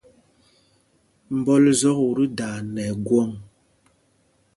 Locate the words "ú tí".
2.07-2.25